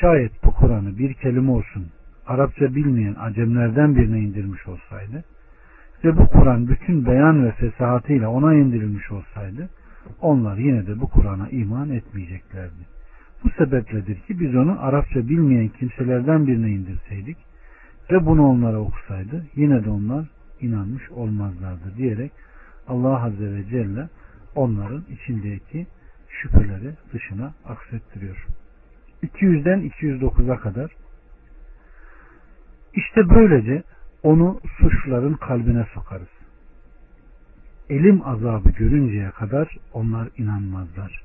[0.00, 1.86] Şayet bu Kur'an'ı bir kelime olsun
[2.26, 5.24] Arapça bilmeyen acemlerden birine indirmiş olsaydı
[6.04, 9.68] ve bu Kur'an bütün beyan ve fesahatıyla ona indirilmiş olsaydı
[10.20, 12.86] onlar yine de bu Kur'an'a iman etmeyeceklerdi.
[13.44, 17.36] Bu sebepledir ki biz onu Arapça bilmeyen kimselerden birine indirseydik
[18.10, 20.26] ve bunu onlara okusaydı yine de onlar
[20.60, 22.32] inanmış olmazlardı diyerek
[22.88, 24.08] Allah Azze ve Celle
[24.54, 25.86] onların içindeki
[26.28, 28.46] şüpheleri dışına aksettiriyor.
[29.26, 30.90] 200'den 209'a kadar
[32.96, 33.82] işte böylece
[34.22, 36.28] onu suçluların kalbine sokarız.
[37.90, 41.22] Elim azabı görünceye kadar onlar inanmazlar.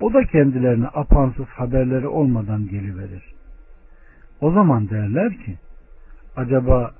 [0.00, 3.34] O da kendilerine apansız haberleri olmadan geliverir.
[4.40, 5.58] O zaman derler ki
[6.36, 6.94] acaba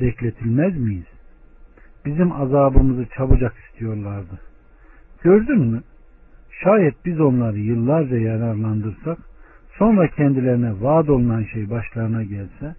[0.00, 1.06] bekletilmez miyiz?
[2.04, 4.40] Bizim azabımızı çabucak istiyorlardı.
[5.22, 5.82] Gördün mü?
[6.64, 9.18] Şayet biz onları yıllarca yararlandırsak
[9.82, 12.74] sonra kendilerine vaat olunan şey başlarına gelse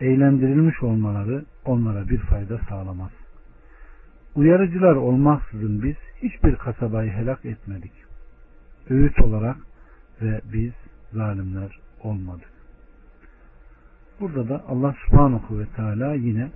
[0.00, 3.10] eğlendirilmiş olmaları onlara bir fayda sağlamaz.
[4.34, 7.92] Uyarıcılar olmaksızın biz hiçbir kasabayı helak etmedik.
[8.90, 9.56] Öğüt olarak
[10.22, 10.72] ve biz
[11.12, 12.50] zalimler olmadık.
[14.20, 16.50] Burada da Allah subhanahu ve teala yine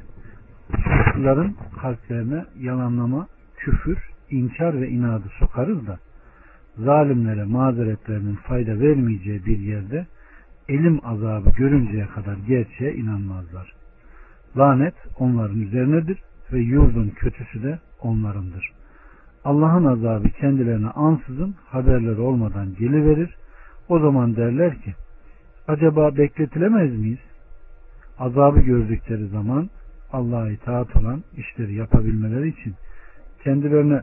[0.70, 3.98] suçluların kalplerine yalanlama, küfür,
[4.30, 5.98] inkar ve inadı sokarız da
[6.78, 10.06] zalimlere mazeretlerinin fayda vermeyeceği bir yerde
[10.68, 13.74] elim azabı görünceye kadar gerçeğe inanmazlar.
[14.56, 16.18] Lanet onların üzerinedir
[16.52, 18.72] ve yurdun kötüsü de onlarındır.
[19.44, 23.36] Allah'ın azabı kendilerine ansızın haberleri olmadan geliverir.
[23.88, 24.94] O zaman derler ki
[25.68, 27.18] acaba bekletilemez miyiz?
[28.18, 29.70] Azabı gördükleri zaman
[30.12, 32.74] Allah'a itaat olan işleri yapabilmeleri için
[33.44, 34.02] kendilerine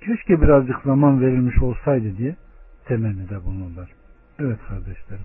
[0.00, 2.36] keşke birazcık zaman verilmiş olsaydı diye
[2.84, 3.90] temennide bulunurlar.
[4.38, 5.24] Evet kardeşlerim.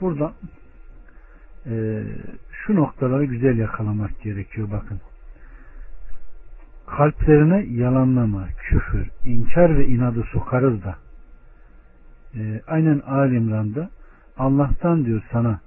[0.00, 0.32] Burada
[1.66, 2.02] e,
[2.52, 5.00] şu noktaları güzel yakalamak gerekiyor bakın.
[6.86, 10.96] Kalplerine yalanlama, küfür, inkar ve inadı sokarız da
[12.34, 13.90] e, aynen Alimran'da
[14.38, 15.60] Allah'tan diyor sana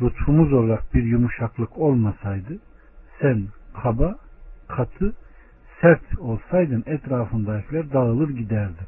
[0.00, 2.58] lütfumuz olarak bir yumuşaklık olmasaydı
[3.20, 3.44] sen
[3.82, 4.18] kaba,
[4.68, 5.14] katı,
[5.80, 8.86] sert olsaydın etrafındakiler dağılır giderdi.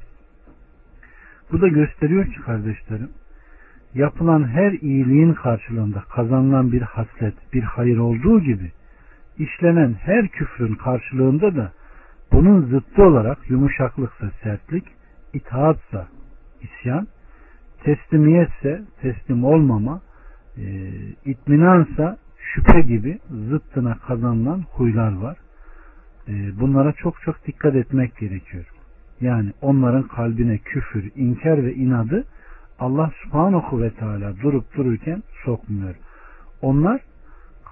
[1.53, 3.11] Bu da gösteriyor ki kardeşlerim
[3.95, 8.73] yapılan her iyiliğin karşılığında kazanılan bir haslet, bir hayır olduğu gibi
[9.39, 11.73] işlenen her küfrün karşılığında da
[12.33, 14.85] bunun zıttı olarak yumuşaklıksa sertlik,
[15.33, 16.09] itaatsa
[16.61, 17.07] isyan,
[17.85, 20.01] teslimiyetse teslim olmama,
[20.57, 20.91] e,
[21.25, 25.37] itminansa şüphe gibi zıttına kazanılan huylar var.
[26.29, 28.65] E, bunlara çok çok dikkat etmek gerekiyor.
[29.21, 32.25] Yani onların kalbine küfür, inkar ve inadı
[32.79, 35.95] Allah subhanahu ve teala durup dururken sokmuyor.
[36.63, 37.01] Onlar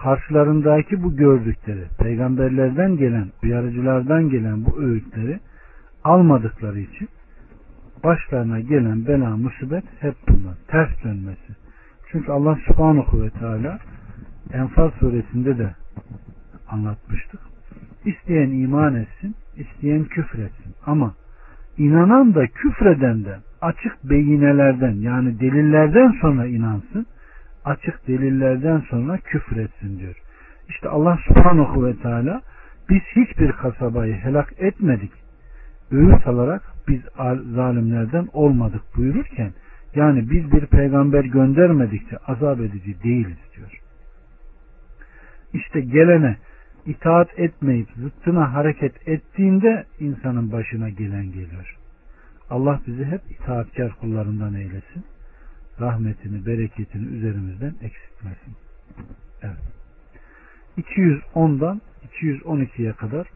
[0.02, 5.40] karşılarındaki bu gördükleri, peygamberlerden gelen, uyarıcılardan gelen bu öğütleri
[6.04, 7.08] almadıkları için
[8.04, 10.54] başlarına gelen bela musibet hep bunlar.
[10.68, 11.56] Ters dönmesi.
[12.12, 13.78] Çünkü Allah subhanahu ve teala
[14.52, 15.74] Enfal suresinde de
[16.68, 17.47] anlatmıştık.
[18.08, 20.74] İsteyen iman etsin, isteyen küfür etsin.
[20.86, 21.14] Ama
[21.78, 27.06] inanan da küfreden de açık beyinelerden yani delillerden sonra inansın,
[27.64, 30.16] açık delillerden sonra küfür etsin diyor.
[30.68, 32.42] İşte Allah subhanahu ve teala
[32.90, 35.12] biz hiçbir kasabayı helak etmedik.
[35.90, 37.00] Öğüt alarak biz
[37.54, 39.52] zalimlerden olmadık buyururken
[39.94, 43.80] yani biz bir peygamber göndermedikçe azap edici değiliz diyor.
[45.52, 46.36] İşte gelene
[46.88, 51.76] itaat etmeyip zıttına hareket ettiğinde insanın başına gelen geliyor.
[52.50, 55.04] Allah bizi hep itaatkar kullarından eylesin.
[55.80, 58.56] Rahmetini, bereketini üzerimizden eksiltmesin.
[59.42, 59.58] Evet.
[60.78, 61.80] 210'dan
[62.22, 63.26] 212'ye kadar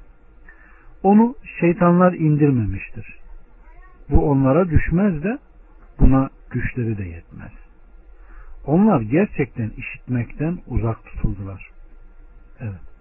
[1.02, 3.18] onu şeytanlar indirmemiştir.
[4.10, 5.38] Bu onlara düşmez de
[6.00, 7.52] buna güçleri de yetmez.
[8.66, 11.70] Onlar gerçekten işitmekten uzak tutuldular.
[12.60, 12.91] Evet.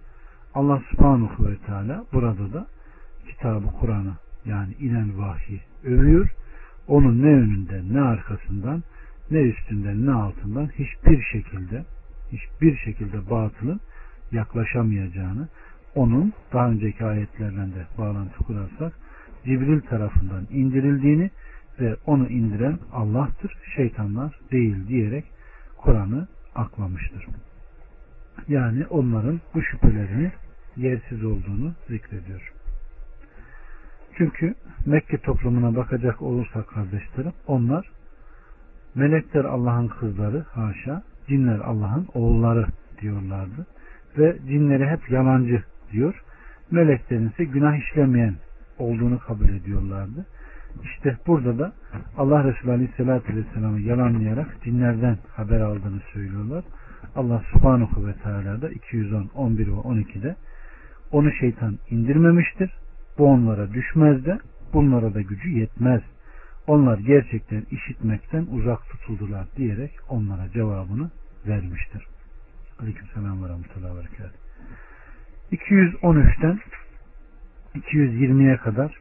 [0.54, 2.66] Allah subhanahu ve teala burada da
[3.28, 4.12] kitabı Kur'an'ı
[4.44, 6.34] yani inen vahyi övüyor.
[6.88, 8.82] Onun ne önünden ne arkasından
[9.30, 11.84] ne üstünden ne altından hiçbir şekilde
[12.32, 13.80] hiçbir şekilde batılın
[14.32, 15.48] yaklaşamayacağını
[15.94, 18.92] onun daha önceki ayetlerden de bağlantı kurarsak
[19.44, 21.30] Cibril tarafından indirildiğini
[21.80, 25.24] ve onu indiren Allah'tır, şeytanlar değil diyerek
[25.76, 27.26] Kur'an'ı aklamıştır.
[28.48, 30.32] Yani onların bu şüphelerini
[30.76, 32.52] yersiz olduğunu zikrediyor.
[34.16, 34.54] Çünkü
[34.86, 37.90] Mekke toplumuna bakacak olursak kardeşlerim onlar
[38.94, 42.66] melekler Allah'ın kızları haşa cinler Allah'ın oğulları
[43.00, 43.66] diyorlardı
[44.18, 46.22] ve cinleri hep yalancı diyor
[46.70, 48.34] meleklerin ise günah işlemeyen
[48.78, 50.26] olduğunu kabul ediyorlardı.
[50.82, 51.72] İşte burada da
[52.16, 56.64] Allah Resulü Aleyhisselatü Vesselam'ı yalanlayarak cinlerden haber aldığını söylüyorlar.
[57.16, 60.36] Allah Subhanahu ve Teala da 210, 11 ve 12'de
[61.12, 62.70] onu şeytan indirmemiştir.
[63.18, 64.38] Bu onlara düşmez de
[64.72, 66.02] bunlara da gücü yetmez.
[66.66, 71.10] Onlar gerçekten işitmekten uzak tutuldular diyerek onlara cevabını
[71.46, 72.06] vermiştir.
[72.78, 74.02] Aleyküm selam ve rahmetullahi ve
[75.56, 76.60] 213'ten
[77.74, 78.98] 220'ye kadar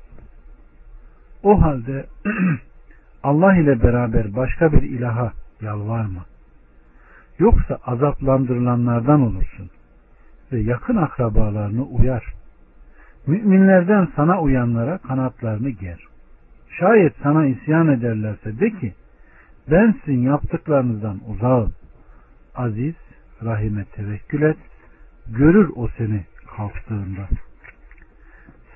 [1.44, 2.06] o halde
[3.24, 6.26] Allah ile beraber başka bir ilaha yalvarma.
[7.40, 9.70] Yoksa azaplandırılanlardan olursun
[10.52, 12.34] ve yakın akrabalarını uyar.
[13.28, 16.00] Müminlerden sana uyanlara kanatlarını ger.
[16.80, 18.94] Şayet sana isyan ederlerse de ki
[19.72, 21.74] ben sizin yaptıklarınızdan uzağım.
[22.56, 22.96] Aziz,
[23.44, 24.58] rahime tevekkül et.
[25.28, 26.26] Görür o seni
[26.58, 27.28] kalktığında.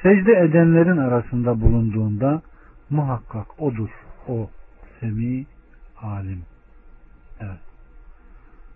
[0.03, 2.41] Secde edenlerin arasında bulunduğunda
[2.89, 3.89] muhakkak odur.
[4.27, 4.49] O
[4.99, 5.45] semi
[6.01, 6.41] alim.
[7.39, 7.64] Evet.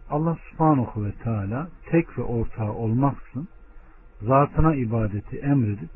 [0.09, 3.47] Allah subhanahu ve teala tek ve ortağı olmaksın
[4.21, 5.89] zatına ibadeti emredip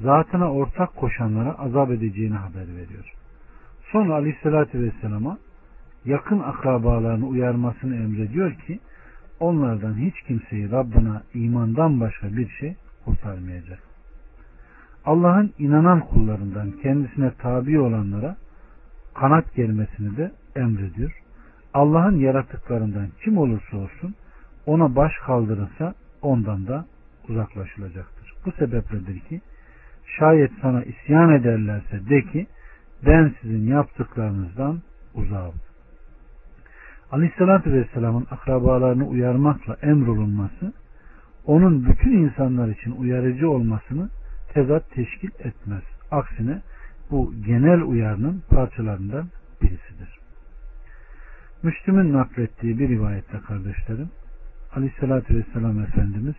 [0.00, 3.14] zatına ortak koşanlara azap edeceğini haber veriyor.
[3.92, 5.38] Sonra aleyhissalatü vesselama
[6.04, 8.80] yakın akrabalarını uyarmasını emrediyor ki
[9.40, 13.78] onlardan hiç kimseyi Rabbına imandan başka bir şey kurtarmayacak.
[15.04, 18.36] Allah'ın inanan kullarından kendisine tabi olanlara
[19.14, 21.22] kanat gelmesini de emrediyor.
[21.74, 24.14] Allah'ın yaratıklarından kim olursa olsun
[24.66, 26.86] ona baş kaldırırsa ondan da
[27.28, 28.34] uzaklaşılacaktır.
[28.46, 29.40] Bu sebepledir ki
[30.18, 32.46] şayet sana isyan ederlerse de ki
[33.06, 34.80] ben sizin yaptıklarınızdan
[35.14, 35.54] uzağım.
[37.12, 40.72] Aleyhissalatü Vesselam'ın akrabalarını uyarmakla emrolunması
[41.46, 44.08] onun bütün insanlar için uyarıcı olmasını
[44.54, 45.82] tezat teşkil etmez.
[46.10, 46.62] Aksine
[47.10, 49.26] bu genel uyarının parçalarından
[49.62, 50.19] birisidir.
[51.62, 54.10] Müslüm'ün naklettiği bir rivayette kardeşlerim
[54.76, 56.34] Aleyhissalatü Vesselam Efendimiz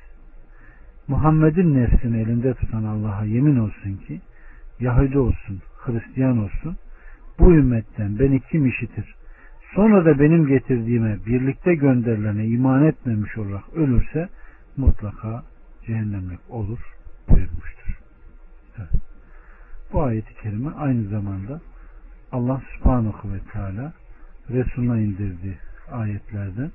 [1.07, 4.21] Muhammed'in nefsini elinde tutan Allah'a yemin olsun ki
[4.79, 6.77] Yahudi olsun, Hristiyan olsun
[7.39, 9.15] bu ümmetten beni kim işitir
[9.75, 14.29] sonra da benim getirdiğime birlikte gönderilene iman etmemiş olarak ölürse
[14.77, 15.43] mutlaka
[15.85, 16.79] cehennemlik olur
[17.29, 17.99] buyurmuştur.
[18.77, 18.89] Evet.
[19.93, 21.61] Bu ayeti kerime aynı zamanda
[22.31, 23.93] Allah subhanahu ve teala
[24.53, 25.57] Resulüne indirdiği
[25.91, 26.71] ayetlerden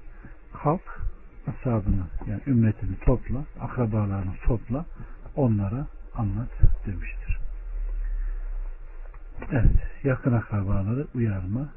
[0.53, 1.07] kalk
[1.47, 4.85] ashabını yani ümmetini topla, akrabalarını topla,
[5.37, 6.49] onlara anlat
[6.87, 7.39] demiştir.
[9.53, 11.69] Evet, yakın akrabaları uyarma,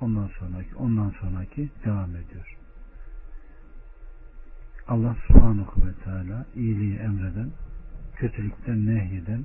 [0.00, 2.56] ondan sonraki, ondan sonraki devam ediyor.
[4.88, 7.50] Allah subhanahu ve teala iyiliği emreden,
[8.16, 9.44] kötülükten nehyeden,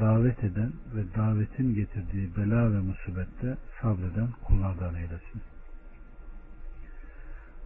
[0.00, 5.42] davet eden ve davetin getirdiği bela ve musibette sabreden kullardan eylesin.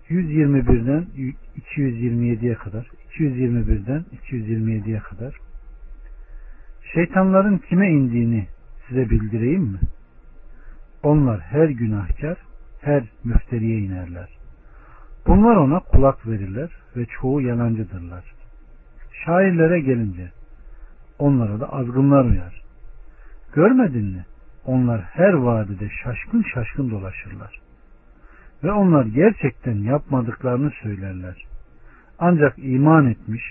[0.09, 1.07] 121'den
[1.77, 5.35] 227'ye kadar 221'den 227'ye kadar
[6.95, 8.47] şeytanların kime indiğini
[8.89, 9.79] size bildireyim mi?
[11.03, 12.39] Onlar her günahkar,
[12.81, 14.29] her müfteriye inerler.
[15.27, 18.25] Bunlar ona kulak verirler ve çoğu yalancıdırlar.
[19.25, 20.31] Şairlere gelince
[21.19, 22.63] onlara da azgınlar uyar.
[23.55, 24.25] Görmedin mi?
[24.67, 27.61] Onlar her vadide şaşkın şaşkın dolaşırlar.
[28.65, 31.45] Ve onlar gerçekten yapmadıklarını söylerler.
[32.19, 33.43] Ancak iman etmiş,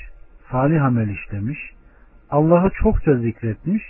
[0.52, 1.60] salih amel işlemiş,
[2.30, 3.84] Allah'ı çokça zikretmiş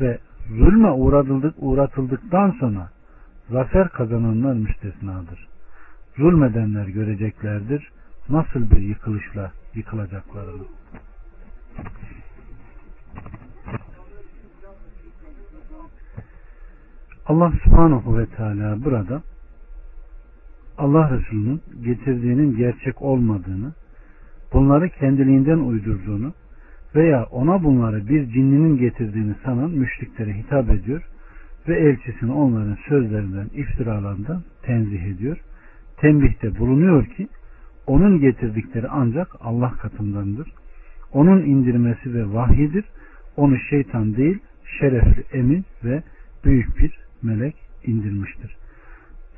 [0.00, 0.18] ve
[0.48, 2.90] zulme uğratıldık, uğratıldıktan sonra
[3.50, 5.48] zafer kazananlar müstesnadır.
[6.16, 7.90] Zulmedenler göreceklerdir
[8.28, 10.64] nasıl bir yıkılışla yıkılacaklarını.
[17.28, 19.22] Allah subhanahu ve teala burada
[20.78, 23.72] Allah Resulü'nün getirdiğinin gerçek olmadığını,
[24.52, 26.32] bunları kendiliğinden uydurduğunu
[26.94, 31.02] veya ona bunları bir cinninin getirdiğini sanan müşriklere hitap ediyor
[31.68, 35.36] ve elçisini onların sözlerinden, iftiralarından tenzih ediyor.
[35.96, 37.28] Tembihte bulunuyor ki
[37.86, 40.48] onun getirdikleri ancak Allah katındandır.
[41.12, 42.84] Onun indirmesi ve vahyidir.
[43.36, 44.38] Onu şeytan değil,
[44.80, 46.02] şerefli, emin ve
[46.44, 48.56] büyük bir melek indirmiştir.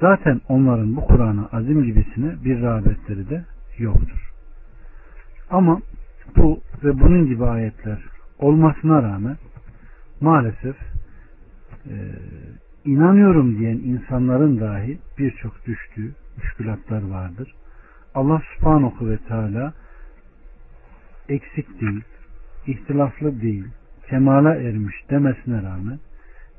[0.00, 3.44] Zaten onların bu Kur'an'a azim gibisine bir rağbetleri de
[3.78, 4.32] yoktur.
[5.50, 5.80] Ama
[6.36, 7.98] bu ve bunun gibi ayetler
[8.38, 9.36] olmasına rağmen
[10.20, 10.76] maalesef
[11.86, 11.94] e,
[12.84, 17.54] inanıyorum diyen insanların dahi birçok düştüğü müşkülatlar vardır.
[18.14, 19.72] Allah subhanahu ve teala
[21.28, 22.04] eksik değil,
[22.66, 23.64] ihtilaflı değil,
[24.08, 25.98] kemala ermiş demesine rağmen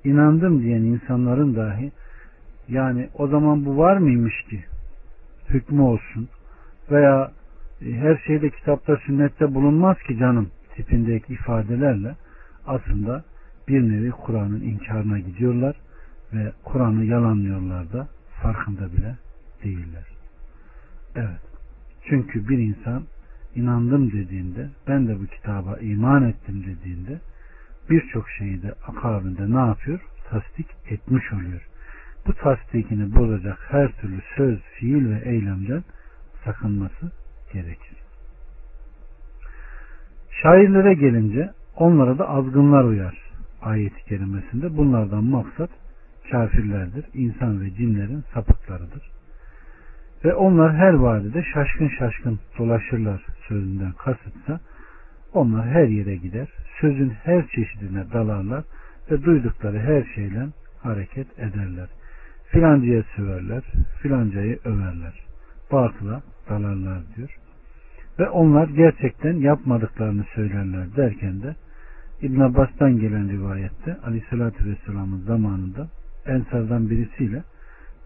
[0.03, 1.91] inandım diyen insanların dahi
[2.67, 4.63] yani o zaman bu var mıymış ki
[5.49, 6.29] hükmü olsun
[6.91, 7.31] veya
[7.81, 12.15] e, her şeyde kitapta sünnette bulunmaz ki canım tipindeki ifadelerle
[12.67, 13.23] aslında
[13.67, 15.75] bir nevi Kur'an'ın inkarına gidiyorlar
[16.33, 18.07] ve Kur'an'ı yalanlıyorlar da
[18.41, 19.15] farkında bile
[19.63, 20.05] değiller.
[21.15, 21.41] Evet.
[22.09, 23.03] Çünkü bir insan
[23.55, 27.19] inandım dediğinde ben de bu kitaba iman ettim dediğinde
[27.89, 29.99] birçok şeyi de akabinde ne yapıyor?
[30.29, 31.67] Tasdik etmiş oluyor.
[32.27, 35.83] Bu tasdikini bozacak her türlü söz, fiil ve eylemden
[36.45, 37.11] sakınması
[37.53, 37.97] gerekir.
[40.41, 44.77] Şairlere gelince onlara da azgınlar uyar ayeti kerimesinde.
[44.77, 45.69] Bunlardan maksat
[46.31, 47.05] kafirlerdir.
[47.13, 49.11] İnsan ve cinlerin sapıklarıdır.
[50.25, 54.59] Ve onlar her vadide şaşkın şaşkın dolaşırlar sözünden kasıtsa
[55.33, 56.47] onlar her yere gider.
[56.79, 58.63] Sözün her çeşidine dalarlar
[59.11, 60.47] ve duydukları her şeyle
[60.79, 61.87] hareket ederler.
[62.47, 63.63] Filancaya söverler,
[64.01, 65.13] filancayı överler.
[65.71, 67.37] Batıla dalarlar diyor.
[68.19, 71.55] Ve onlar gerçekten yapmadıklarını söylerler derken de
[72.21, 75.87] İbn Abbas'tan gelen rivayette Aleyhisselatü Vesselam'ın zamanında
[76.25, 77.43] Ensar'dan birisiyle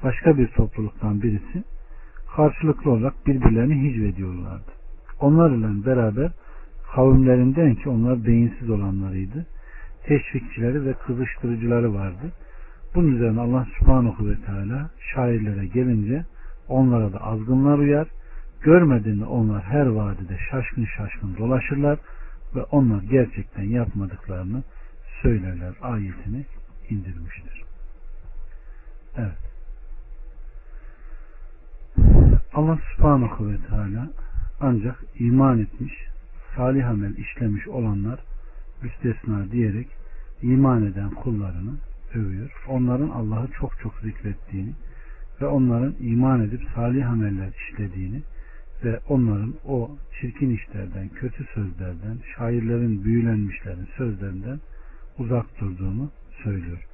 [0.03, 1.63] başka bir topluluktan birisi
[2.35, 4.71] karşılıklı olarak birbirlerini hicvediyorlardı.
[5.19, 6.31] Onlar ile beraber
[6.95, 9.45] kavimlerinden ki onlar beyinsiz olanlarıydı.
[10.03, 12.31] Teşvikçileri ve kızıştırıcıları vardı.
[12.95, 16.25] Bunun üzerine Allah subhanahu ve teala şairlere gelince
[16.67, 18.07] onlara da azgınlar uyar.
[18.61, 21.99] Görmediğinde onlar her vadide şaşkın şaşkın dolaşırlar
[22.55, 24.63] ve onlar gerçekten yapmadıklarını
[25.21, 26.45] söylerler ayetini
[26.89, 27.63] indirmiştir.
[29.17, 29.45] Evet.
[32.53, 34.09] Allah subhanahu ve teala
[34.61, 35.93] ancak iman etmiş,
[36.55, 38.19] salih amel işlemiş olanlar
[38.81, 39.87] müstesna diyerek
[40.41, 41.71] iman eden kullarını
[42.15, 42.51] övüyor.
[42.67, 44.73] Onların Allah'ı çok çok zikrettiğini
[45.41, 48.21] ve onların iman edip salih ameller işlediğini
[48.83, 54.59] ve onların o çirkin işlerden, kötü sözlerden, şairlerin büyülenmişlerin sözlerinden
[55.19, 56.11] uzak durduğunu
[56.43, 56.85] söylüyor.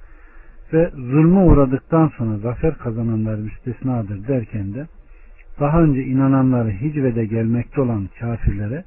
[0.73, 4.87] Ve zulmü uğradıktan sonra zafer kazananlar müstesnadır derken de
[5.59, 8.83] daha önce inananları hicvede gelmekte olan kafirlere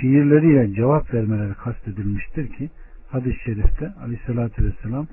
[0.00, 2.70] şiirleriyle cevap vermeleri kastedilmiştir ki
[3.10, 5.06] hadis-i şerifte aleyhissalatü vesselam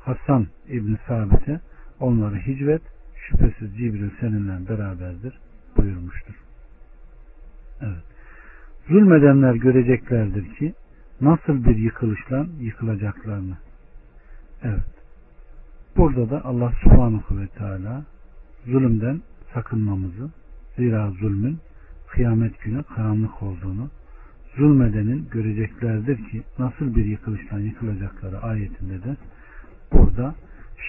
[0.00, 1.60] Hasan İbni Sabit'e
[2.00, 2.82] onları hicvet
[3.16, 5.38] şüphesiz Cibril seninle beraberdir
[5.76, 6.34] buyurmuştur.
[7.80, 8.04] Evet.
[8.88, 10.74] Zulmedenler göreceklerdir ki
[11.20, 13.56] nasıl bir yıkılışla yıkılacaklarını.
[14.62, 14.96] Evet.
[15.96, 18.04] Burada da Allah subhanahu ve teala
[18.66, 19.22] zulümden
[19.54, 20.30] sakınmamızı
[20.76, 21.58] zira zulmün
[22.08, 23.90] kıyamet günü karanlık olduğunu
[24.56, 29.16] zulmedenin göreceklerdir ki nasıl bir yıkılıştan yıkılacakları ayetinde de
[29.92, 30.34] burada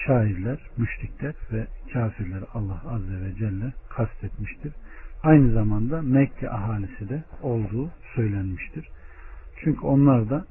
[0.06, 4.72] şairler, müşrikler ve kafirleri Allah Azze ve Celle kastetmiştir.
[5.22, 8.88] Aynı zamanda Mekke ahalisi de olduğu söylenmiştir.
[9.64, 10.44] Çünkü onlar da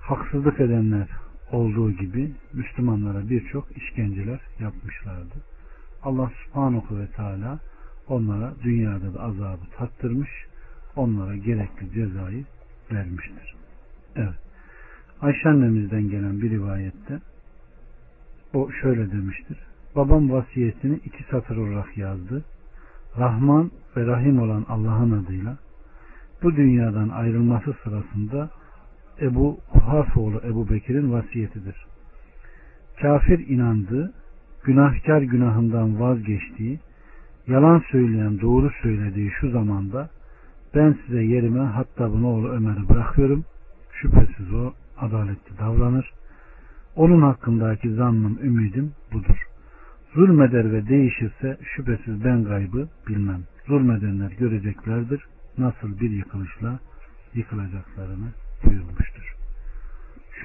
[0.00, 1.08] haksızlık edenler
[1.52, 5.34] olduğu gibi Müslümanlara birçok işkenceler yapmışlardı.
[6.02, 7.58] Allah subhanahu ve teala
[8.08, 10.30] onlara dünyada da azabı tattırmış,
[10.98, 12.44] onlara gerekli cezayı
[12.92, 13.54] vermiştir.
[14.16, 14.38] Evet.
[15.20, 17.18] Ayşe annemizden gelen bir rivayette
[18.54, 19.58] o şöyle demiştir.
[19.96, 22.44] Babam vasiyetini iki satır olarak yazdı.
[23.18, 25.56] Rahman ve Rahim olan Allah'ın adıyla
[26.42, 28.50] bu dünyadan ayrılması sırasında
[29.20, 31.86] Ebu Kuhafoğlu Ebu Bekir'in vasiyetidir.
[33.00, 34.12] Kafir inandığı,
[34.64, 36.80] günahkar günahından vazgeçtiği,
[37.46, 40.08] yalan söyleyen doğru söylediği şu zamanda
[40.78, 43.44] ben size yerime hatta bunu oğlu Ömer'i bırakıyorum.
[43.92, 46.12] Şüphesiz o adaletli davranır.
[46.96, 49.46] Onun hakkındaki zannım, ümidim budur.
[50.14, 53.42] Zulmeder ve değişirse şüphesiz ben gaybı bilmem.
[53.66, 55.24] Zulmedenler göreceklerdir.
[55.58, 56.78] Nasıl bir yıkılışla
[57.34, 58.28] yıkılacaklarını
[58.64, 59.34] buyurmuştur.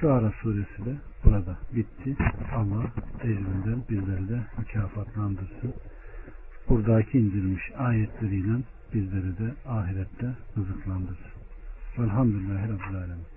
[0.00, 2.16] Şu ara suresi de burada bitti.
[2.54, 2.84] Allah
[3.22, 5.74] ecrinden bizleri de mükafatlandırsın.
[6.68, 8.56] Buradaki indirilmiş ayetleriyle
[8.94, 10.26] bizleri de ahirette
[10.56, 11.32] rızıklandırsın.
[11.98, 13.33] Velhamdülillahi Rabbil Alemin.